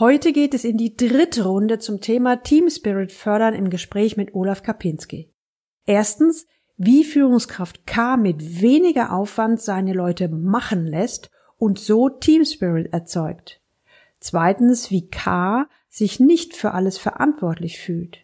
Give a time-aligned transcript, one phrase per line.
[0.00, 4.34] Heute geht es in die dritte Runde zum Thema Team Spirit fördern im Gespräch mit
[4.34, 5.30] Olaf Kapinski.
[5.86, 12.92] Erstens, wie Führungskraft K mit weniger Aufwand seine Leute machen lässt und so Team Spirit
[12.92, 13.60] erzeugt.
[14.18, 18.18] Zweitens, wie K sich nicht für alles verantwortlich fühlt.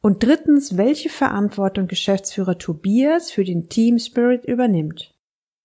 [0.00, 5.14] Und drittens, welche Verantwortung Geschäftsführer Tobias für den Team Spirit übernimmt.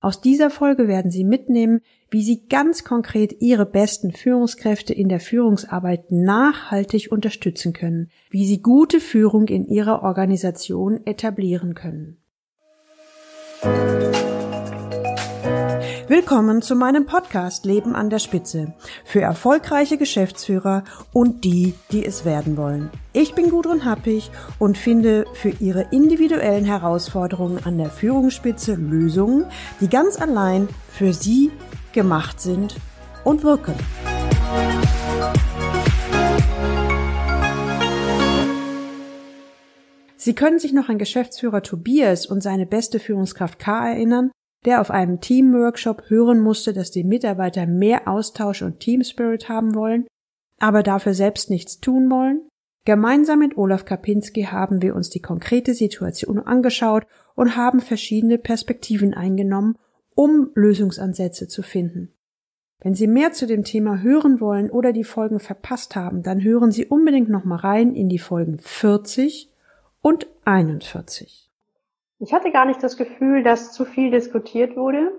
[0.06, 1.82] Aus dieser Folge werden Sie mitnehmen,
[2.12, 8.62] wie Sie ganz konkret Ihre besten Führungskräfte in der Führungsarbeit nachhaltig unterstützen können, wie Sie
[8.62, 12.18] gute Führung in Ihrer Organisation etablieren können.
[16.08, 22.26] Willkommen zu meinem Podcast Leben an der Spitze für erfolgreiche Geschäftsführer und die, die es
[22.26, 22.92] werden wollen.
[23.12, 24.30] Ich bin Gudrun Happig
[24.60, 29.46] und finde für Ihre individuellen Herausforderungen an der Führungsspitze Lösungen,
[29.82, 31.52] die ganz allein für Sie
[31.92, 32.76] gemacht sind
[33.24, 33.74] und wirken.
[40.18, 44.30] Sie können sich noch an Geschäftsführer Tobias und seine beste Führungskraft K erinnern,
[44.66, 50.08] der auf einem Teamworkshop hören musste, dass die Mitarbeiter mehr Austausch und Teamspirit haben wollen,
[50.60, 52.42] aber dafür selbst nichts tun wollen?
[52.86, 59.14] Gemeinsam mit Olaf Kapinski haben wir uns die konkrete Situation angeschaut und haben verschiedene Perspektiven
[59.14, 59.76] eingenommen,
[60.14, 62.14] um Lösungsansätze zu finden.
[62.82, 66.72] Wenn Sie mehr zu dem Thema hören wollen oder die Folgen verpasst haben, dann hören
[66.72, 69.52] Sie unbedingt noch mal rein in die Folgen 40
[70.02, 71.45] und 41.
[72.20, 75.12] Ich hatte gar nicht das Gefühl, dass zu viel diskutiert wurde,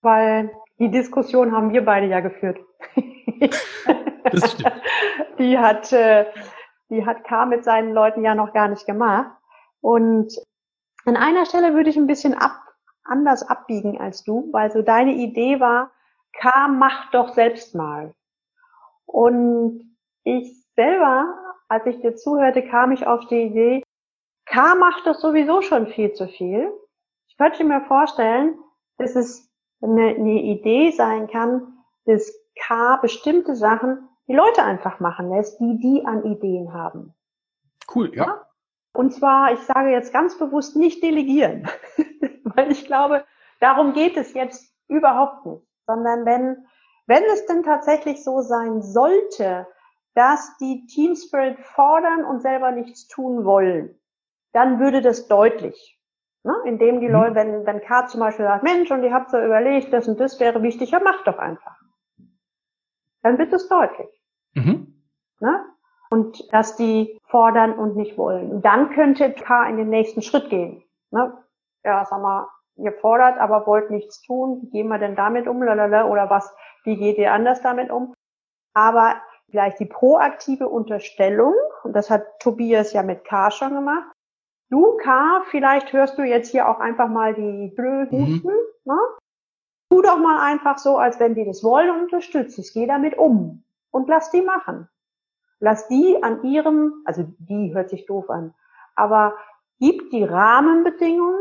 [0.00, 2.58] weil die Diskussion haben wir beide ja geführt.
[4.24, 4.72] Das stimmt.
[5.38, 6.26] die hat, äh,
[6.90, 9.30] die hat K mit seinen Leuten ja noch gar nicht gemacht.
[9.80, 10.32] Und
[11.04, 12.58] an einer Stelle würde ich ein bisschen ab,
[13.04, 15.90] anders abbiegen als du, weil so deine Idee war,
[16.32, 18.14] K macht doch selbst mal.
[19.06, 21.34] Und ich selber,
[21.68, 23.82] als ich dir zuhörte, kam ich auf die Idee,
[24.46, 26.72] K macht das sowieso schon viel zu viel.
[27.28, 28.58] Ich könnte mir vorstellen,
[28.98, 35.30] dass es eine, eine Idee sein kann, dass K bestimmte Sachen die Leute einfach machen
[35.30, 37.14] lässt, die die an Ideen haben.
[37.92, 38.24] Cool, ja.
[38.24, 38.46] ja?
[38.94, 41.68] Und zwar, ich sage jetzt ganz bewusst nicht delegieren,
[42.44, 43.24] weil ich glaube,
[43.60, 46.66] darum geht es jetzt überhaupt nicht, sondern wenn,
[47.06, 49.66] wenn es denn tatsächlich so sein sollte,
[50.14, 53.98] dass die Team Spirit fordern und selber nichts tun wollen,
[54.52, 55.98] dann würde das deutlich.
[56.44, 56.54] Ne?
[56.64, 57.12] Indem die mhm.
[57.12, 60.18] Leute, wenn, wenn K zum Beispiel sagt, Mensch, und ihr habt so überlegt, das und
[60.18, 61.76] das wäre wichtig, ja, macht doch einfach.
[63.22, 64.22] Dann wird es deutlich.
[64.54, 65.02] Mhm.
[65.40, 65.64] Ne?
[66.10, 68.50] Und dass die fordern und nicht wollen.
[68.50, 70.82] Und dann könnte K in den nächsten Schritt gehen.
[71.10, 71.32] Ne?
[71.84, 74.62] Ja, sag mal, ihr fordert, aber wollt nichts tun.
[74.62, 75.62] Wie gehen wir denn damit um?
[75.62, 76.54] Lalala, oder was,
[76.84, 78.14] wie geht ihr anders damit um?
[78.74, 79.16] Aber
[79.48, 81.54] vielleicht die proaktive Unterstellung,
[81.84, 84.10] und das hat Tobias ja mit K schon gemacht,
[84.72, 88.40] Du, K, vielleicht hörst du jetzt hier auch einfach mal die Blöden.
[88.42, 88.52] Mhm.
[88.86, 88.98] Ne?
[89.90, 93.64] Tu doch mal einfach so, als wenn die das wollen und unterstützt Geh damit um
[93.90, 94.88] und lass die machen.
[95.60, 98.54] Lass die an ihrem, also die hört sich doof an,
[98.96, 99.34] aber
[99.78, 101.38] gib die Rahmenbedingungen,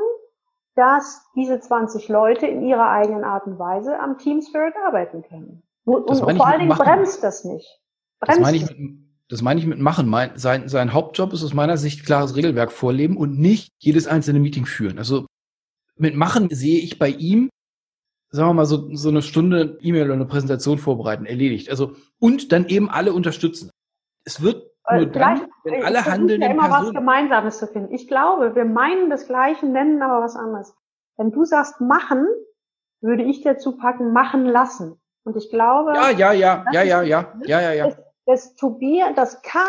[0.75, 5.63] dass diese 20 Leute in ihrer eigenen Art und Weise am Team Spirit arbeiten können.
[5.86, 7.81] Und, und vor allen Dingen bremst das nicht.
[8.19, 10.09] Bremst das meine ich mit, das meine ich mit machen.
[10.09, 14.42] Mein, sein, sein Hauptjob ist aus meiner Sicht klares Regelwerk vorleben und nicht jedes einzelne
[14.42, 14.97] Meeting führen.
[14.97, 15.25] Also
[15.96, 17.50] mit machen sehe ich bei ihm,
[18.30, 21.69] sagen wir mal, so, so eine Stunde E-Mail oder eine Präsentation vorbereiten, erledigt.
[21.69, 23.72] Also, und dann eben alle unterstützen.
[24.25, 26.42] Es wird nur dann, wenn alle handeln.
[26.42, 27.94] Ja immer was Gemeinsames zu finden.
[27.94, 30.75] Ich glaube, wir meinen das Gleiche, nennen aber was anderes.
[31.16, 32.28] Wenn du sagst machen,
[33.00, 35.00] würde ich dazu packen, machen lassen.
[35.24, 35.94] Und ich glaube.
[35.94, 39.59] Ja, ja, ja, ja, ja, ja, ja, ja, ja dass Tobias, das K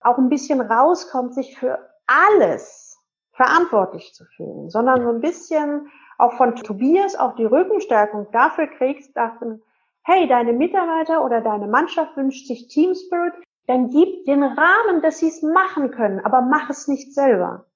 [0.00, 2.98] auch ein bisschen rauskommt, sich für alles
[3.32, 9.16] verantwortlich zu fühlen, sondern so ein bisschen auch von Tobias auch die Rückenstärkung dafür kriegst,
[9.16, 9.62] dachten,
[10.02, 13.34] hey, deine Mitarbeiter oder deine Mannschaft wünscht sich Team Spirit,
[13.66, 17.66] dann gib den Rahmen, dass sie es machen können, aber mach es nicht selber.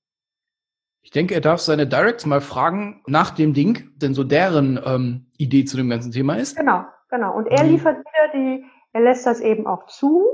[1.03, 5.27] Ich denke, er darf seine Directs mal fragen nach dem Ding, denn so deren ähm,
[5.37, 6.57] Idee zu dem ganzen Thema ist.
[6.57, 7.37] Genau, genau.
[7.37, 7.71] Und er mhm.
[7.71, 8.65] liefert wieder die,
[8.95, 10.25] er lässt das eben auch zu.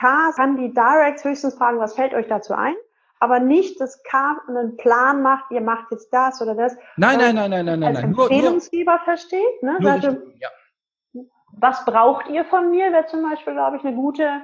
[0.00, 2.74] K kann die Directs höchstens fragen, was fällt euch dazu ein?
[3.20, 6.76] Aber nicht, dass K einen Plan macht, ihr macht jetzt das oder das.
[6.96, 7.96] Nein, nein, nein, nein, nein, nein.
[7.96, 9.78] Als Empfehlungsgeber nur, versteht, ne?
[9.80, 10.48] Nur Sagte, ja.
[11.60, 12.92] Was braucht ihr von mir?
[12.92, 14.42] Wäre zum Beispiel, glaube ich, eine gute,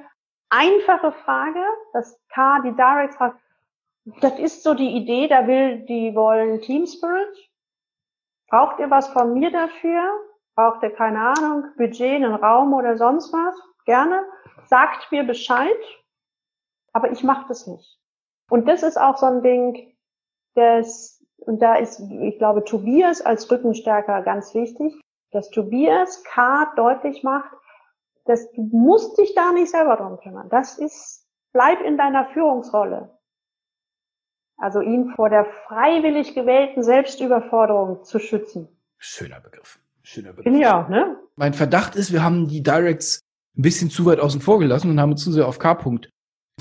[0.49, 1.63] einfache Frage,
[1.93, 3.39] dass K die Directs fragt,
[4.21, 7.49] das ist so die Idee, da will, die wollen Team Spirit.
[8.49, 10.01] Braucht ihr was von mir dafür?
[10.55, 13.55] Braucht ihr, keine Ahnung, Budget, einen Raum oder sonst was?
[13.85, 14.25] gerne,
[14.65, 15.77] sagt mir Bescheid,
[16.91, 17.99] aber ich mache das nicht.
[18.49, 19.95] Und das ist auch so ein Ding,
[20.55, 24.93] das, und da ist, ich glaube, Tobias als Rückenstärker ganz wichtig,
[25.31, 27.51] dass Tobias K deutlich macht,
[28.25, 30.49] dass du musst dich da nicht selber drum kümmern.
[30.49, 33.11] Das ist, bleib in deiner Führungsrolle.
[34.57, 38.69] Also ihn vor der freiwillig gewählten Selbstüberforderung zu schützen.
[38.97, 39.79] Schöner Begriff.
[40.05, 40.45] Schöner Begriff.
[40.45, 41.17] Bin ich auch, ne?
[41.35, 43.21] Mein Verdacht ist, wir haben die Directs
[43.57, 46.09] ein bisschen zu weit außen vor gelassen und haben uns zu sehr auf K-Punkt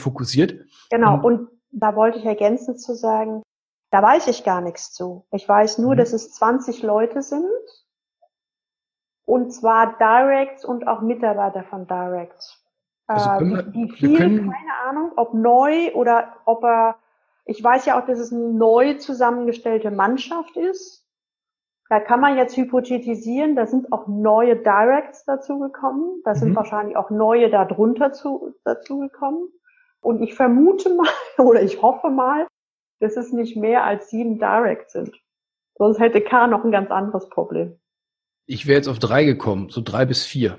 [0.01, 0.65] fokussiert.
[0.91, 1.15] Genau.
[1.17, 3.43] Und, und da wollte ich ergänzend zu sagen,
[3.91, 5.27] da weiß ich gar nichts zu.
[5.31, 5.99] Ich weiß nur, mhm.
[5.99, 7.45] dass es 20 Leute sind.
[9.27, 12.63] Und zwar Directs und auch Mitarbeiter von Directs.
[13.07, 16.97] Also äh, wie viel, keine Ahnung, ob neu oder ob er,
[17.45, 21.04] ich weiß ja auch, dass es eine neu zusammengestellte Mannschaft ist.
[21.91, 26.23] Da kann man jetzt hypothetisieren, da sind auch neue Directs dazugekommen.
[26.25, 26.57] Da sind mhm.
[26.57, 29.49] wahrscheinlich auch neue darunter zu, dazugekommen.
[30.01, 31.09] Und ich vermute mal,
[31.39, 32.47] oder ich hoffe mal,
[33.01, 35.15] dass es nicht mehr als sieben Directs sind.
[35.77, 37.79] Sonst hätte K noch ein ganz anderes Problem.
[38.47, 40.59] Ich wäre jetzt auf drei gekommen, so drei bis vier.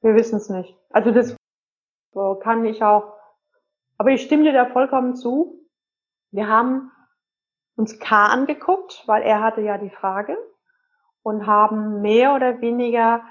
[0.00, 0.74] Wir wissen es nicht.
[0.90, 1.36] Also das
[2.42, 3.14] kann ich auch.
[3.98, 5.68] Aber ich stimme dir da vollkommen zu.
[6.30, 6.90] Wir haben
[7.76, 10.36] uns K angeguckt, weil er hatte ja die Frage
[11.22, 13.22] und haben mehr oder weniger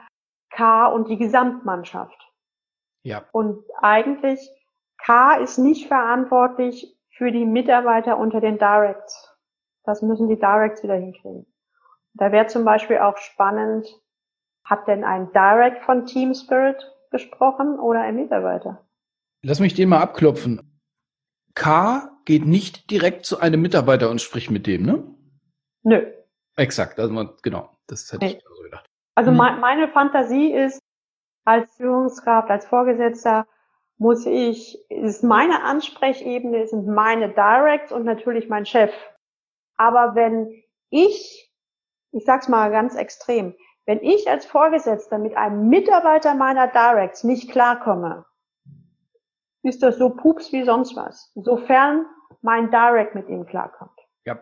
[0.49, 2.31] K und die Gesamtmannschaft.
[3.03, 3.23] Ja.
[3.31, 4.49] Und eigentlich
[4.97, 9.31] K ist nicht verantwortlich für die Mitarbeiter unter den Directs.
[9.83, 11.45] Das müssen die Directs wieder hinkriegen.
[12.13, 13.87] Da wäre zum Beispiel auch spannend,
[14.63, 18.85] hat denn ein Direct von Team Spirit gesprochen oder ein Mitarbeiter?
[19.41, 20.74] Lass mich den mal abklopfen.
[21.55, 25.03] K geht nicht direkt zu einem Mitarbeiter und spricht mit dem, ne?
[25.83, 26.05] Nö.
[26.57, 28.31] Exakt, also man, genau, das hätte nee.
[28.33, 28.85] ich so gedacht.
[29.15, 29.37] Also hm.
[29.37, 30.81] me meine Fantasie ist,
[31.45, 33.47] als Führungskraft, als Vorgesetzter
[33.97, 38.91] muss ich, ist meine Ansprechebene, sind meine Directs und natürlich mein Chef.
[39.77, 40.51] Aber wenn
[40.89, 41.51] ich,
[42.11, 43.55] ich sag's mal ganz extrem,
[43.85, 48.25] wenn ich als Vorgesetzter mit einem Mitarbeiter meiner Directs nicht klarkomme,
[49.65, 51.31] ist das so pups wie sonst was.
[51.35, 52.05] Sofern
[52.41, 53.99] mein Direct mit ihm klarkommt.
[54.23, 54.37] Ja.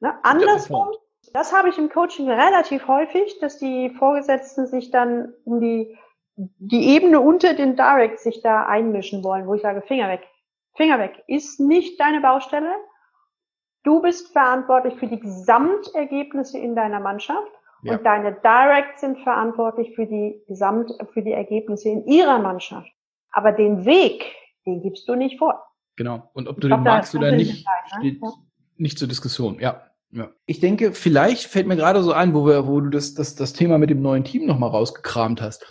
[0.00, 0.14] Ne?
[0.22, 0.88] Andersrum,
[1.32, 5.96] das habe ich im Coaching relativ häufig, dass die Vorgesetzten sich dann um die,
[6.36, 10.28] die Ebene unter den Direct sich da einmischen wollen, wo ich sage, Finger weg.
[10.74, 11.22] Finger weg.
[11.26, 12.72] Ist nicht deine Baustelle.
[13.84, 17.50] Du bist verantwortlich für die Gesamtergebnisse in deiner Mannschaft.
[17.82, 17.94] Ja.
[17.94, 22.92] Und deine Directs sind verantwortlich für die Gesamt, für die Ergebnisse in ihrer Mannschaft.
[23.32, 24.36] Aber den Weg,
[24.66, 25.62] den gibst du nicht vor.
[25.96, 26.30] Genau.
[26.34, 27.98] Und ob du glaub, den magst oder nicht, ne?
[27.98, 28.32] steht ja.
[28.76, 29.58] nicht zur Diskussion.
[29.60, 29.88] Ja.
[30.10, 30.30] Ja.
[30.44, 33.54] Ich denke, vielleicht fällt mir gerade so ein, wo wir, wo du das, das, das
[33.54, 35.64] Thema mit dem neuen Team nochmal rausgekramt hast.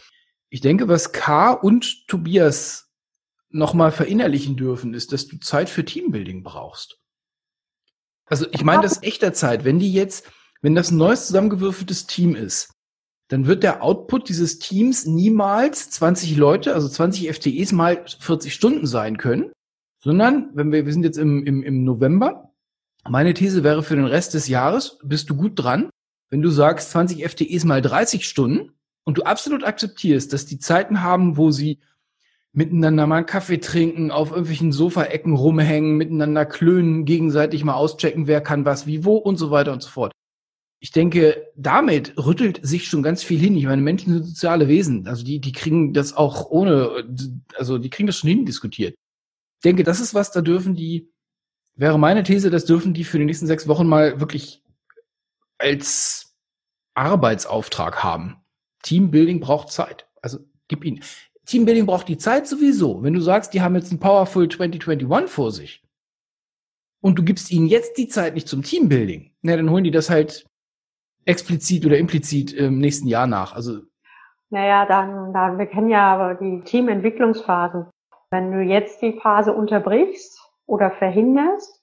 [0.49, 2.91] Ich denke, was K und Tobias
[3.49, 6.99] nochmal verinnerlichen dürfen, ist, dass du Zeit für Teambuilding brauchst.
[8.25, 9.63] Also ich meine das echter Zeit.
[9.63, 12.73] Wenn die jetzt, wenn das ein neues zusammengewürfeltes Team ist,
[13.31, 18.85] dann wird der Output dieses Teams niemals 20 Leute, also 20 FTEs mal 40 Stunden
[18.85, 19.53] sein können,
[20.03, 22.51] sondern wenn wir, wir sind jetzt im, im, im November,
[23.07, 25.89] meine These wäre für den Rest des Jahres, bist du gut dran,
[26.29, 28.73] wenn du sagst 20 FTEs mal 30 Stunden
[29.05, 31.79] und du absolut akzeptierst, dass die Zeiten haben, wo sie
[32.51, 38.41] miteinander mal einen Kaffee trinken, auf irgendwelchen Sofaecken rumhängen, miteinander klönen, gegenseitig mal auschecken, wer
[38.41, 40.11] kann was, wie, wo und so weiter und so fort
[40.83, 43.55] ich denke, damit rüttelt sich schon ganz viel hin.
[43.55, 45.07] Ich meine, Menschen sind soziale Wesen.
[45.07, 47.07] Also die, die kriegen das auch ohne,
[47.55, 48.95] also die kriegen das schon hindiskutiert.
[48.95, 51.13] Ich denke, das ist was, da dürfen die,
[51.75, 54.63] wäre meine These, das dürfen die für die nächsten sechs Wochen mal wirklich
[55.59, 56.35] als
[56.95, 58.37] Arbeitsauftrag haben.
[58.81, 60.07] Teambuilding braucht Zeit.
[60.19, 61.03] Also gib ihnen.
[61.45, 63.03] Teambuilding braucht die Zeit sowieso.
[63.03, 65.83] Wenn du sagst, die haben jetzt ein Powerful 2021 vor sich
[67.01, 70.09] und du gibst ihnen jetzt die Zeit nicht zum Teambuilding, na, dann holen die das
[70.09, 70.47] halt
[71.25, 73.53] explizit oder implizit im nächsten Jahr nach?
[73.53, 73.81] Also
[74.49, 77.85] naja, dann, dann, wir kennen ja aber die Teamentwicklungsphasen.
[78.31, 81.81] Wenn du jetzt die Phase unterbrichst oder verhinderst,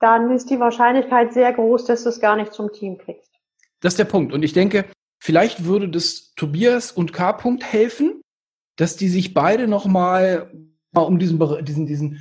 [0.00, 3.32] dann ist die Wahrscheinlichkeit sehr groß, dass du es gar nicht zum Team kriegst.
[3.80, 4.32] Das ist der Punkt.
[4.32, 4.84] Und ich denke,
[5.20, 7.30] vielleicht würde das Tobias und K.
[7.30, 8.20] -Punkt helfen,
[8.76, 10.52] dass die sich beide nochmal
[10.92, 12.20] mal um diesen, diesen, diesen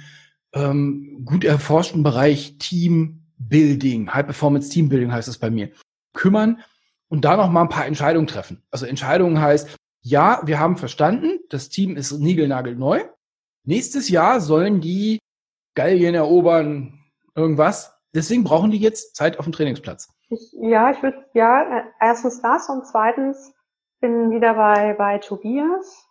[0.54, 5.70] ähm, gut erforschten Bereich Team Building, High Performance Team Building heißt es bei mir,
[6.14, 6.62] kümmern
[7.10, 8.64] und da noch mal ein paar Entscheidungen treffen.
[8.72, 13.04] Also Entscheidungen heißt, ja, wir haben verstanden, das Team ist niegelnagelneu.
[13.64, 15.20] Nächstes Jahr sollen die
[15.76, 17.00] Gallien erobern,
[17.36, 17.94] irgendwas.
[18.14, 20.10] Deswegen brauchen die jetzt Zeit auf dem Trainingsplatz.
[20.30, 23.54] Ich, ja, ich würde, ja, erstens das und zweitens,
[24.00, 26.08] bin wieder bei, bei Tobias,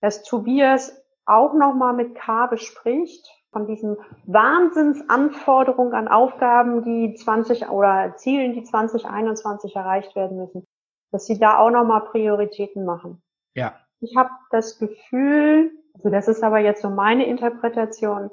[0.00, 0.92] dass Tobias
[1.26, 8.62] auch nochmal mit K bespricht, von diesen Wahnsinnsanforderungen an Aufgaben, die 20 oder Zielen, die
[8.62, 10.64] 2021 erreicht werden müssen,
[11.10, 13.22] dass sie da auch nochmal Prioritäten machen.
[13.54, 13.74] Ja.
[14.00, 18.30] Ich habe das Gefühl, also das ist aber jetzt so meine Interpretation,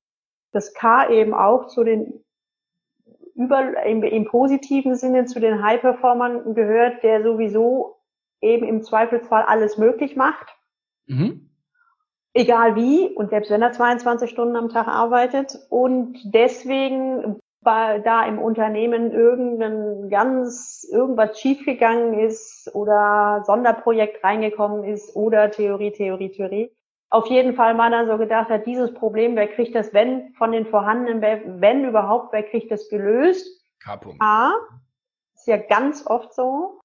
[0.52, 2.24] dass K eben auch zu den
[3.34, 7.98] über, im, im positiven Sinne zu den High-Performern gehört, der sowieso
[8.42, 10.56] eben im Zweifelsfall alles möglich macht.
[11.06, 11.47] Mhm.
[12.38, 18.26] Egal wie, und selbst wenn er 22 Stunden am Tag arbeitet und deswegen weil da
[18.26, 26.72] im Unternehmen irgendein ganz irgendwas schiefgegangen ist oder Sonderprojekt reingekommen ist oder Theorie, Theorie, Theorie.
[27.10, 30.54] Auf jeden Fall mal dann so gedacht hat, dieses Problem, wer kriegt das, wenn von
[30.54, 31.22] den vorhandenen,
[31.62, 33.46] wenn überhaupt, wer kriegt das gelöst?
[33.84, 33.96] K.
[33.96, 34.16] -Punkt.
[34.20, 34.54] A,
[35.36, 36.80] ist ja ganz oft so.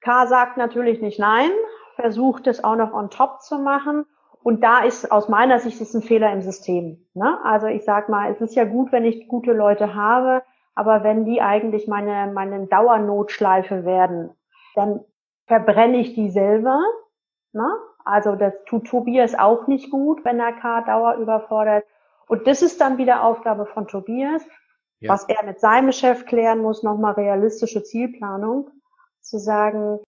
[0.00, 1.50] K sagt natürlich nicht nein,
[1.96, 4.06] versucht es auch noch on top zu machen.
[4.44, 7.02] Und da ist aus meiner Sicht ist ein Fehler im System.
[7.14, 7.42] Ne?
[7.44, 10.42] Also ich sag mal, es ist ja gut, wenn ich gute Leute habe,
[10.74, 14.36] aber wenn die eigentlich meine, meine Dauernotschleife werden,
[14.74, 15.00] dann
[15.46, 16.78] verbrenne ich die selber.
[17.52, 17.66] Ne?
[18.04, 21.86] Also das tut Tobias auch nicht gut, wenn er K Dauer überfordert.
[22.26, 24.46] Und das ist dann wieder Aufgabe von Tobias,
[25.00, 25.10] ja.
[25.10, 28.68] was er mit seinem Chef klären muss, nochmal realistische Zielplanung,
[29.22, 30.00] zu sagen,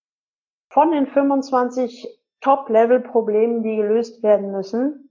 [0.68, 2.06] von den 25
[2.46, 5.10] Top-Level-Problemen, die gelöst werden müssen,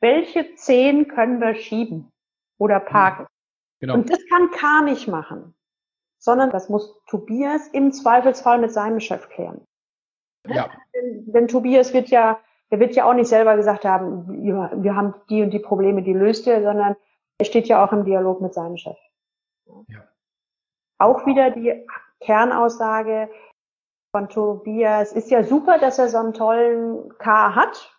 [0.00, 2.12] welche zehn können wir schieben
[2.58, 3.26] oder parken?
[3.80, 3.94] Genau.
[3.94, 5.56] Und das kann K nicht machen,
[6.20, 9.66] sondern das muss Tobias im Zweifelsfall mit seinem Chef klären.
[10.46, 10.70] Ja.
[10.94, 12.38] Denn, denn Tobias wird ja,
[12.70, 16.04] der wird ja auch nicht selber gesagt haben, wir, wir haben die und die Probleme,
[16.04, 16.94] die löst er, sondern
[17.38, 18.96] er steht ja auch im Dialog mit seinem Chef.
[19.88, 20.06] Ja.
[20.98, 21.84] Auch wieder die
[22.20, 23.28] Kernaussage,
[24.14, 25.10] von Tobias.
[25.10, 27.90] Ist ja super, dass er so einen tollen K hat.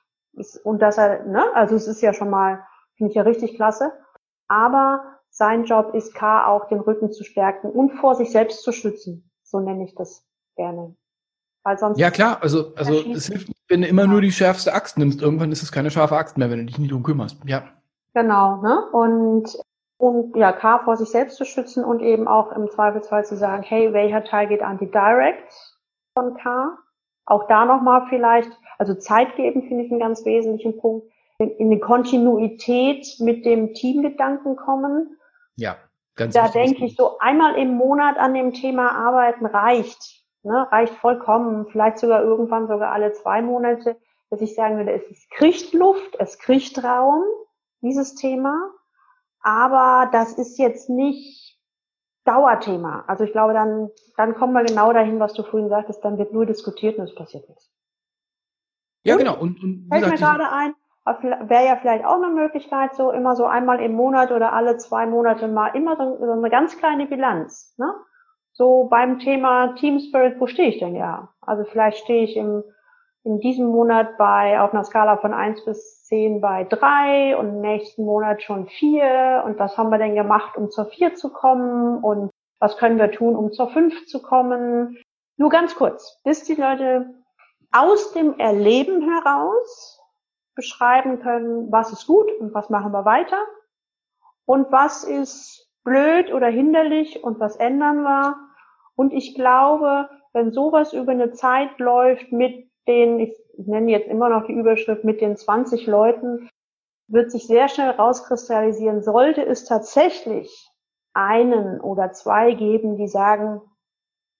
[0.63, 2.63] Und dass er, ne, also es ist ja schon mal,
[2.95, 3.91] finde ich ja richtig klasse.
[4.47, 8.71] Aber sein Job ist K auch den Rücken zu stärken und vor sich selbst zu
[8.71, 9.29] schützen.
[9.43, 10.95] So nenne ich das gerne.
[11.63, 14.07] Weil sonst ja klar, also, also es hilft, wenn du immer ja.
[14.07, 15.21] nur die schärfste Axt nimmst.
[15.21, 17.37] Irgendwann ist es keine scharfe Axt mehr, wenn du dich nicht drum kümmerst.
[17.45, 17.63] Ja.
[18.13, 18.89] Genau, ne?
[18.91, 19.57] Und
[19.97, 23.63] und ja, K vor sich selbst zu schützen und eben auch im Zweifelsfall zu sagen,
[23.63, 25.74] hey, welcher Teil geht an die Direct?
[26.15, 26.77] Von K.
[27.25, 31.07] Auch da nochmal vielleicht, also Zeit geben finde ich einen ganz wesentlichen Punkt.
[31.37, 35.17] In, in eine Kontinuität mit dem Teamgedanken kommen.
[35.55, 35.75] Ja,
[36.15, 40.23] ganz Da denke ich, so einmal im Monat an dem Thema arbeiten reicht.
[40.43, 41.65] Ne, reicht vollkommen.
[41.71, 43.97] Vielleicht sogar irgendwann sogar alle zwei Monate,
[44.29, 47.23] dass ich sagen würde, es kriegt Luft, es kriegt Raum,
[47.81, 48.55] dieses Thema.
[49.41, 51.54] Aber das ist jetzt nicht
[52.25, 53.03] Dauerthema.
[53.07, 56.33] Also ich glaube, dann, dann kommen wir genau dahin, was du vorhin sagtest, dann wird
[56.33, 57.71] nur diskutiert und es passiert nichts.
[59.03, 59.37] Ja, und genau.
[59.37, 60.73] Und, und fällt mir gerade ein,
[61.47, 65.05] wäre ja vielleicht auch eine Möglichkeit, so immer so einmal im Monat oder alle zwei
[65.05, 67.75] Monate mal immer so, so eine ganz kleine Bilanz.
[67.77, 67.93] Ne?
[68.53, 71.29] So beim Thema Team Spirit, wo stehe ich denn ja?
[71.41, 72.63] Also vielleicht stehe ich im,
[73.25, 78.05] in diesem Monat bei auf einer Skala von eins bis zehn bei drei und nächsten
[78.05, 82.29] Monat schon vier und was haben wir denn gemacht, um zur vier zu kommen und
[82.59, 84.97] was können wir tun, um zur fünf zu kommen.
[85.37, 87.15] Nur ganz kurz, bis die Leute
[87.71, 89.99] aus dem Erleben heraus
[90.53, 93.43] beschreiben können, was ist gut und was machen wir weiter
[94.45, 98.35] und was ist blöd oder hinderlich und was ändern wir.
[98.95, 104.29] Und ich glaube, wenn sowas über eine Zeit läuft mit den, ich nenne jetzt immer
[104.29, 106.49] noch die Überschrift mit den 20 Leuten,
[107.07, 110.69] wird sich sehr schnell rauskristallisieren, sollte es tatsächlich
[111.13, 113.61] einen oder zwei geben, die sagen,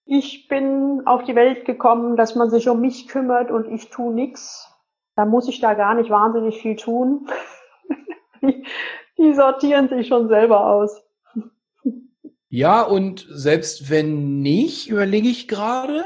[0.04, 4.10] ich bin auf die Welt gekommen, dass man sich um mich kümmert und ich tu
[4.10, 4.68] nix,
[5.16, 7.28] dann muss ich da gar nicht wahnsinnig viel tun.
[8.42, 8.64] die,
[9.18, 11.02] die sortieren sich schon selber aus.
[12.48, 16.04] Ja, und selbst wenn nicht, überlege ich gerade,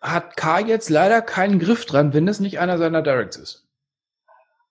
[0.00, 3.66] hat K jetzt leider keinen Griff dran, wenn es nicht einer seiner Directs ist.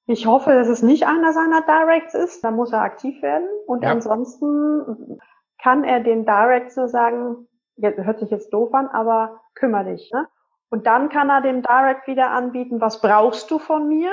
[0.08, 2.44] Ich hoffe, dass es nicht einer seiner Directs ist.
[2.44, 3.48] Da muss er aktiv werden.
[3.65, 3.91] Und ja.
[3.91, 5.20] ansonsten
[5.62, 10.12] kann er den Direct so sagen, hört sich jetzt doof an, aber kümmere dich.
[10.13, 10.27] Ne?
[10.70, 14.12] Und dann kann er dem Direct wieder anbieten, was brauchst du von mir?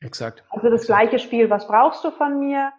[0.00, 0.44] Exakt.
[0.50, 0.86] Also das Exakt.
[1.10, 2.72] gleiche Spiel, was brauchst du von mir?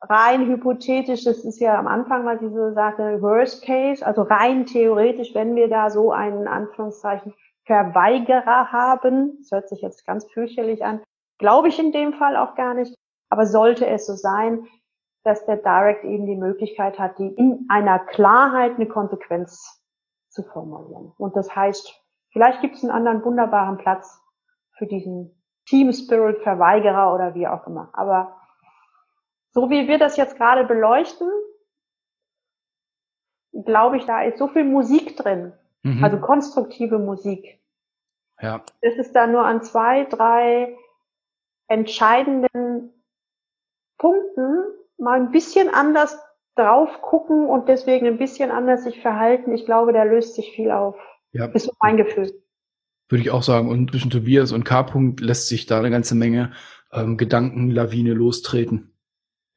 [0.00, 5.34] Rein hypothetisch, das ist ja am Anfang mal diese Sache Worst Case, also rein theoretisch,
[5.34, 7.34] wenn wir da so einen Anführungszeichen
[7.64, 11.02] Verweigerer haben, das hört sich jetzt ganz fürchterlich an,
[11.38, 12.94] glaube ich in dem Fall auch gar nicht,
[13.30, 14.66] aber sollte es so sein,
[15.24, 19.82] dass der Direct eben die Möglichkeit hat, die in einer Klarheit eine Konsequenz
[20.28, 21.12] zu formulieren.
[21.18, 22.00] Und das heißt
[22.36, 24.22] Vielleicht gibt es einen anderen wunderbaren Platz
[24.76, 27.88] für diesen Team Spirit Verweigerer oder wie auch immer.
[27.94, 28.36] Aber
[29.56, 31.30] so wie wir das jetzt gerade beleuchten,
[33.64, 35.54] glaube ich, da ist so viel Musik drin.
[35.82, 36.04] Mhm.
[36.04, 37.58] Also konstruktive Musik.
[38.38, 38.62] Ja.
[38.82, 40.76] Das ist da nur an zwei, drei
[41.68, 42.92] entscheidenden
[43.96, 44.64] Punkten
[44.98, 46.18] mal ein bisschen anders
[46.54, 49.54] drauf gucken und deswegen ein bisschen anders sich verhalten.
[49.54, 50.96] Ich glaube, da löst sich viel auf.
[51.32, 51.46] Ja.
[51.46, 52.30] Ist so mein Gefühl.
[53.08, 53.70] Würde ich auch sagen.
[53.70, 54.80] Und zwischen Tobias und K.
[54.80, 56.52] -Punkt lässt sich da eine ganze Menge
[56.92, 58.92] ähm, Gedankenlawine lostreten.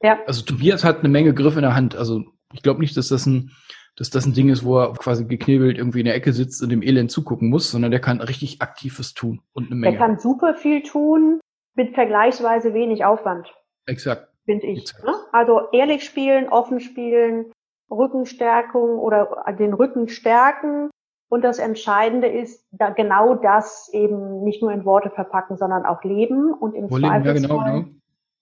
[0.01, 0.20] Ja.
[0.25, 1.96] Also Tobias hat eine Menge Griff in der Hand.
[1.96, 3.51] Also ich glaube nicht, dass das ein,
[3.96, 6.70] dass das ein Ding ist, wo er quasi geknebelt irgendwie in der Ecke sitzt und
[6.70, 9.98] dem Elend zugucken muss, sondern der kann richtig aktives tun und eine Menge.
[9.98, 11.39] Der kann super viel tun
[11.75, 13.53] mit vergleichsweise wenig Aufwand.
[13.86, 14.29] Exakt.
[14.46, 14.94] Finde ich.
[15.03, 15.13] Ne?
[15.32, 17.51] Also ehrlich spielen, offen spielen,
[17.91, 20.89] Rückenstärkung oder den Rücken stärken.
[21.32, 26.03] Und das Entscheidende ist da genau das eben nicht nur in Worte verpacken, sondern auch
[26.03, 27.86] leben und im Zweifelsfall, ja, genau, genau.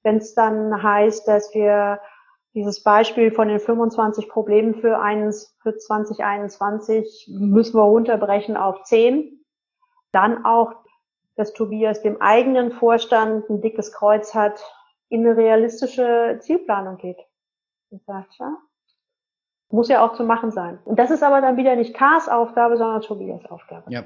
[0.07, 1.99] Wenn es dann heißt, dass wir
[2.53, 9.43] dieses Beispiel von den 25 Problemen für, eins, für 2021 müssen wir runterbrechen auf 10.
[10.13, 10.75] Dann auch,
[11.35, 14.63] dass Tobias dem eigenen Vorstand ein dickes Kreuz hat,
[15.09, 17.19] in eine realistische Zielplanung geht.
[17.89, 18.55] Und sagt, ja,
[19.69, 20.79] muss ja auch zu machen sein.
[20.85, 23.91] Und das ist aber dann wieder nicht Kars Aufgabe, sondern Tobias Aufgabe.
[23.91, 24.05] Ja.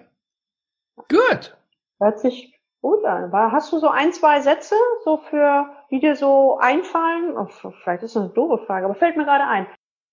[0.95, 1.55] Gut.
[1.99, 3.31] Hört sich gut an.
[3.31, 7.37] Hast du so ein, zwei Sätze, so für, die dir so einfallen?
[7.37, 7.47] Oh,
[7.83, 9.67] vielleicht ist das eine doofe Frage, aber fällt mir gerade ein.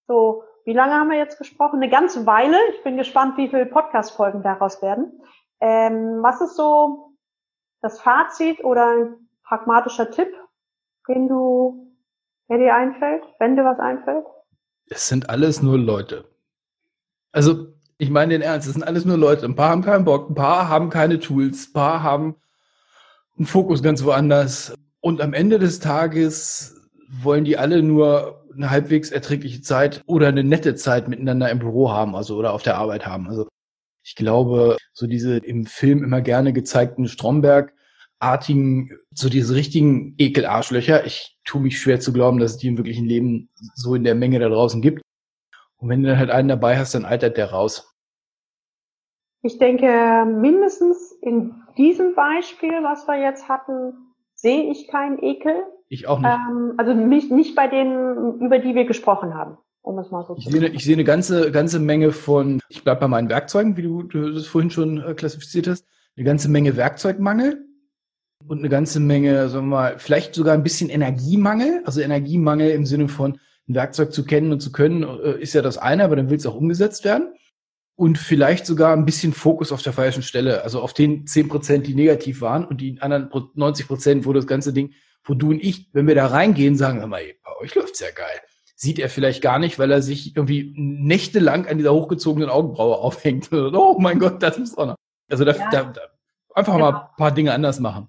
[0.06, 1.76] So, wie lange haben wir jetzt gesprochen?
[1.76, 2.56] Eine ganze Weile.
[2.74, 5.20] Ich bin gespannt, wie viele Podcast-Folgen daraus werden.
[5.60, 7.16] Ähm, was ist so
[7.80, 10.28] das Fazit oder ein pragmatischer Tipp,
[11.08, 11.94] den du,
[12.48, 14.26] der dir einfällt, wenn dir was einfällt?
[14.90, 16.24] Es sind alles nur Leute.
[17.32, 17.68] Also,
[17.98, 19.46] ich meine den Ernst, es sind alles nur Leute.
[19.46, 22.36] Ein paar haben keinen Bock, ein paar haben keine Tools, ein paar haben
[23.36, 24.74] einen Fokus ganz woanders.
[25.00, 30.44] Und am Ende des Tages wollen die alle nur eine halbwegs erträgliche Zeit oder eine
[30.44, 33.28] nette Zeit miteinander im Büro haben, also oder auf der Arbeit haben.
[33.28, 33.46] Also
[34.02, 41.06] ich glaube, so diese im Film immer gerne gezeigten Stromberg-artigen, so diese richtigen Ekelarschlöcher.
[41.06, 44.14] Ich tue mich schwer zu glauben, dass es die im wirklichen Leben so in der
[44.14, 45.02] Menge da draußen gibt.
[45.76, 47.94] Und wenn du dann halt einen dabei hast, dann altert der raus.
[49.42, 54.07] Ich denke, mindestens in diesem Beispiel, was wir jetzt hatten,
[54.40, 55.64] sehe ich keinen Ekel.
[55.88, 56.30] Ich auch nicht.
[56.30, 59.58] Ähm, also nicht, nicht bei denen, über die wir gesprochen haben.
[59.82, 62.84] Um es mal so ich zu sehe, ich sehe eine ganze, ganze Menge von, ich
[62.84, 66.50] bleibe bei meinen Werkzeugen, wie du, du das vorhin schon äh, klassifiziert hast, eine ganze
[66.50, 67.64] Menge Werkzeugmangel
[68.46, 71.82] und eine ganze Menge, sagen wir mal, vielleicht sogar ein bisschen Energiemangel.
[71.84, 75.62] Also Energiemangel im Sinne von, ein Werkzeug zu kennen und zu können, äh, ist ja
[75.62, 77.32] das eine, aber dann will es auch umgesetzt werden
[77.98, 81.84] und vielleicht sogar ein bisschen Fokus auf der falschen Stelle, also auf den zehn Prozent,
[81.88, 85.58] die negativ waren und die anderen 90 Prozent, wo das ganze Ding, wo du und
[85.58, 88.40] ich, wenn wir da reingehen, sagen, hör mal, bei euch läuft's ja geil.
[88.76, 93.52] Sieht er vielleicht gar nicht, weil er sich irgendwie nächtelang an dieser hochgezogenen Augenbraue aufhängt.
[93.52, 94.96] oh mein Gott, das ist auch noch.
[95.28, 95.68] Also da, ja.
[95.68, 96.00] da, da
[96.54, 96.92] einfach genau.
[96.92, 98.06] mal ein paar Dinge anders machen.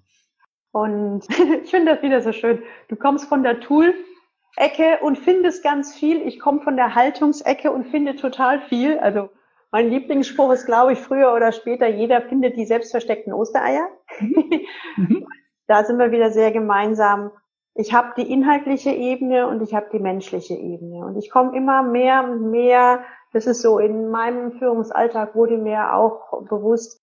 [0.70, 1.24] Und
[1.64, 2.62] ich finde das wieder so schön.
[2.86, 6.22] Du kommst von der Tool-Ecke und findest ganz viel.
[6.22, 8.96] Ich komme von der Haltungsecke und finde total viel.
[9.00, 9.30] Also
[9.70, 13.88] mein Lieblingsspruch ist, glaube ich, früher oder später, jeder findet die selbstversteckten Ostereier.
[14.18, 15.26] Mhm.
[15.66, 17.30] da sind wir wieder sehr gemeinsam.
[17.74, 21.06] Ich habe die inhaltliche Ebene und ich habe die menschliche Ebene.
[21.06, 25.94] Und ich komme immer mehr und mehr, das ist so, in meinem Führungsalltag wurde mir
[25.94, 27.00] auch bewusst,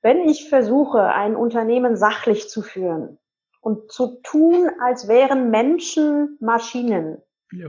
[0.00, 3.18] wenn ich versuche, ein Unternehmen sachlich zu führen
[3.60, 7.20] und zu tun, als wären Menschen Maschinen,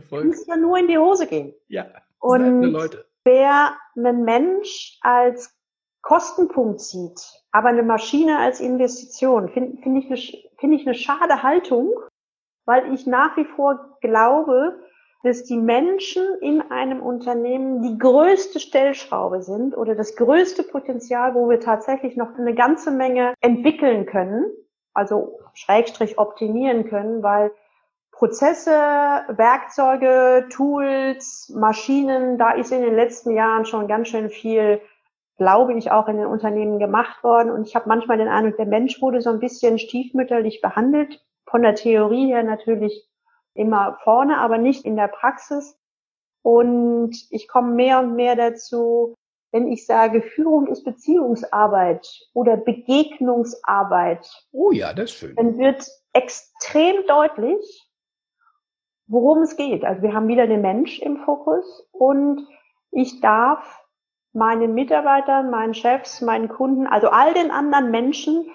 [0.10, 1.54] kann es ja nur in die Hose gehen.
[1.68, 1.88] Ja,
[2.20, 5.56] und Leute wer einen Mensch als
[6.02, 7.20] Kostenpunkt sieht,
[7.52, 10.18] aber eine Maschine als Investition, finde find ich, eine,
[10.58, 11.94] find ich eine schade Haltung,
[12.66, 14.80] weil ich nach wie vor glaube,
[15.24, 21.50] dass die Menschen in einem Unternehmen die größte Stellschraube sind oder das größte Potenzial, wo
[21.50, 24.46] wir tatsächlich noch eine ganze Menge entwickeln können,
[24.94, 27.52] also Schrägstrich optimieren können, weil
[28.20, 34.82] Prozesse, Werkzeuge, Tools, Maschinen, da ist in den letzten Jahren schon ganz schön viel,
[35.38, 37.50] glaube ich, auch in den Unternehmen gemacht worden.
[37.50, 41.24] Und ich habe manchmal den Eindruck, der Mensch wurde so ein bisschen stiefmütterlich behandelt.
[41.46, 43.08] Von der Theorie her natürlich
[43.54, 45.80] immer vorne, aber nicht in der Praxis.
[46.42, 49.16] Und ich komme mehr und mehr dazu,
[49.54, 54.30] wenn ich sage, Führung ist Beziehungsarbeit oder Begegnungsarbeit.
[54.52, 55.36] Oh ja, das ist schön.
[55.38, 57.89] Dann wird extrem deutlich,
[59.10, 59.84] worum es geht.
[59.84, 62.48] Also wir haben wieder den Mensch im Fokus und
[62.92, 63.84] ich darf
[64.32, 68.50] meinen Mitarbeitern, meinen Chefs, meinen Kunden, also all den anderen Menschen,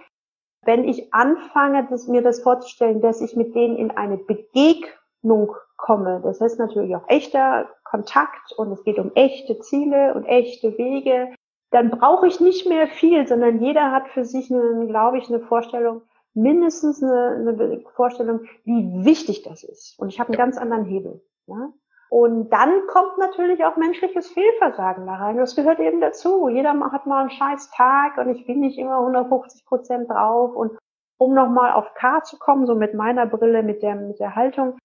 [0.62, 6.20] wenn ich anfange, das, mir das vorzustellen, dass ich mit denen in eine Begegnung komme,
[6.22, 11.34] das heißt natürlich auch echter Kontakt und es geht um echte Ziele und echte Wege,
[11.70, 15.40] dann brauche ich nicht mehr viel, sondern jeder hat für sich, eine, glaube ich, eine
[15.40, 16.02] Vorstellung,
[16.34, 19.98] mindestens eine, eine Vorstellung, wie wichtig das ist.
[19.98, 21.22] Und ich habe einen ganz anderen Hebel.
[21.46, 21.72] Ja?
[22.10, 25.36] Und dann kommt natürlich auch menschliches Fehlversagen da rein.
[25.36, 26.48] Das gehört eben dazu.
[26.48, 30.54] Jeder hat mal einen scheiß Tag und ich bin nicht immer 150 Prozent drauf.
[30.54, 30.76] Und
[31.16, 34.76] um nochmal auf K zu kommen, so mit meiner Brille, mit der, mit der Haltung.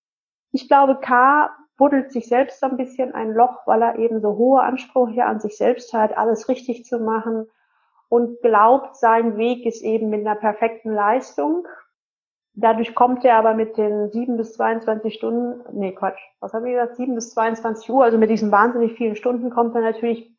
[0.52, 4.62] Ich glaube, K buddelt sich selbst ein bisschen ein Loch, weil er eben so hohe
[4.62, 7.48] Ansprüche an sich selbst hat, alles richtig zu machen
[8.10, 11.66] und glaubt, sein Weg ist eben mit einer perfekten Leistung
[12.62, 16.74] Dadurch kommt er aber mit den 7 bis 22 Stunden, nee Quatsch, was haben wir
[16.74, 20.36] gesagt, 7 bis 22 Uhr, also mit diesen wahnsinnig vielen Stunden kommt er natürlich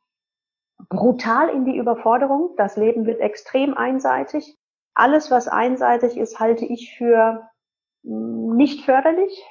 [0.90, 2.54] brutal in die Überforderung.
[2.56, 4.58] Das Leben wird extrem einseitig.
[4.94, 7.48] Alles, was einseitig ist, halte ich für
[8.02, 9.46] mm, nicht förderlich.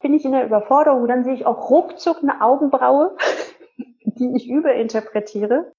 [0.00, 3.16] Bin ich in der Überforderung, dann sehe ich auch ruckzuck eine Augenbraue,
[4.04, 5.72] die ich überinterpretiere.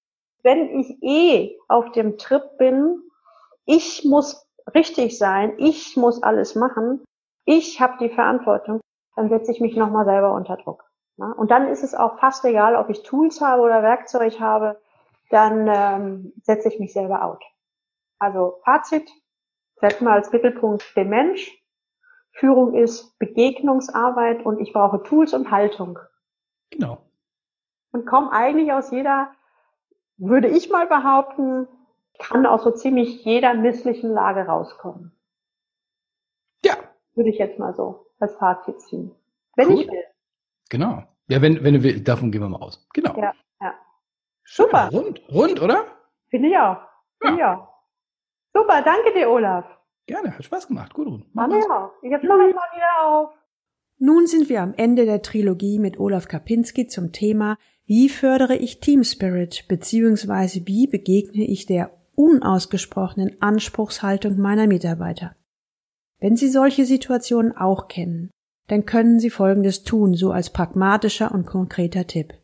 [0.44, 3.02] Wenn ich eh auf dem Trip bin,
[3.64, 7.02] ich muss richtig sein, ich muss alles machen,
[7.44, 8.80] ich habe die Verantwortung,
[9.16, 10.84] dann setze ich mich nochmal selber unter Druck.
[11.16, 11.34] Ne?
[11.34, 14.80] Und dann ist es auch fast egal, ob ich Tools habe oder Werkzeug habe,
[15.30, 17.42] dann ähm, setze ich mich selber out.
[18.18, 19.10] Also Fazit,
[19.76, 21.50] setzen wir als Mittelpunkt den Mensch.
[22.32, 25.98] Führung ist Begegnungsarbeit und ich brauche Tools und Haltung.
[26.70, 26.98] Genau.
[27.92, 29.30] Und komme eigentlich aus jeder,
[30.16, 31.68] würde ich mal behaupten,
[32.18, 35.12] kann aus so ziemlich jeder misslichen Lage rauskommen.
[36.64, 36.74] Ja.
[37.14, 39.14] Würde ich jetzt mal so als Fazit ziehen.
[39.56, 39.80] Wenn cool.
[39.80, 40.04] ich will.
[40.70, 41.02] Genau.
[41.28, 42.86] Ja, wenn, wenn du willst, davon gehen wir mal aus.
[42.92, 43.16] Genau.
[43.16, 43.74] Ja, ja.
[44.44, 44.90] Super.
[44.92, 45.86] Rund, rund, oder?
[46.28, 46.78] Finde ich auch.
[47.20, 47.54] Finde ja.
[47.54, 47.74] ich auch.
[48.52, 49.64] Super, danke dir, Olaf.
[50.06, 50.92] Gerne, hat Spaß gemacht.
[50.92, 51.26] Gut, Rund.
[51.34, 51.90] Mach ja.
[52.02, 53.30] Jetzt mache ich mal wieder auf.
[53.98, 58.80] Nun sind wir am Ende der Trilogie mit Olaf Kapinski zum Thema Wie fördere ich
[58.80, 60.62] Team Spirit bzw.
[60.64, 65.34] wie begegne ich der unausgesprochenen Anspruchshaltung meiner Mitarbeiter.
[66.20, 68.30] Wenn Sie solche Situationen auch kennen,
[68.68, 72.34] dann können Sie Folgendes tun, so als pragmatischer und konkreter Tipp.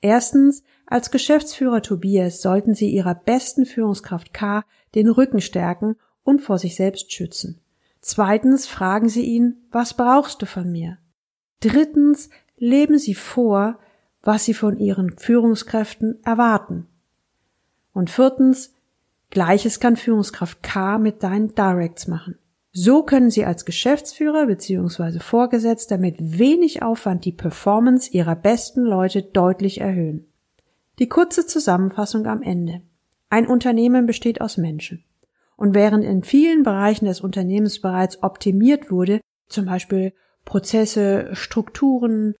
[0.00, 6.58] Erstens, als Geschäftsführer Tobias sollten Sie Ihrer besten Führungskraft K den Rücken stärken und vor
[6.58, 7.60] sich selbst schützen.
[8.00, 10.98] Zweitens, fragen Sie ihn, was brauchst du von mir?
[11.60, 13.78] Drittens, leben Sie vor,
[14.24, 16.86] was Sie von Ihren Führungskräften erwarten.
[17.92, 18.74] Und viertens,
[19.30, 22.38] Gleiches kann Führungskraft K mit deinen Directs machen.
[22.72, 25.20] So können Sie als Geschäftsführer bzw.
[25.20, 30.26] Vorgesetzter mit wenig Aufwand die Performance Ihrer besten Leute deutlich erhöhen.
[30.98, 32.80] Die kurze Zusammenfassung am Ende.
[33.30, 35.04] Ein Unternehmen besteht aus Menschen.
[35.56, 40.12] Und während in vielen Bereichen des Unternehmens bereits optimiert wurde, zum Beispiel
[40.44, 42.34] Prozesse, Strukturen,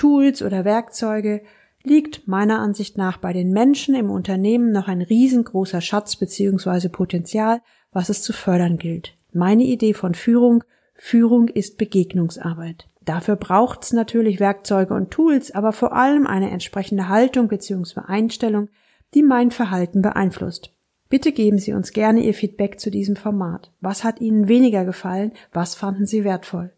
[0.00, 1.42] Tools oder Werkzeuge,
[1.82, 6.88] liegt meiner Ansicht nach bei den Menschen im Unternehmen noch ein riesengroßer Schatz bzw.
[6.88, 7.60] Potenzial,
[7.92, 9.14] was es zu fördern gilt.
[9.34, 12.88] Meine Idee von Führung, Führung ist Begegnungsarbeit.
[13.02, 18.00] Dafür braucht's natürlich Werkzeuge und Tools, aber vor allem eine entsprechende Haltung bzw.
[18.06, 18.70] Einstellung,
[19.12, 20.72] die mein Verhalten beeinflusst.
[21.10, 23.70] Bitte geben Sie uns gerne Ihr Feedback zu diesem Format.
[23.82, 25.32] Was hat Ihnen weniger gefallen?
[25.52, 26.72] Was fanden Sie wertvoll?